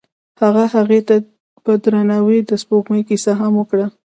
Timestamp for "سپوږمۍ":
2.61-3.01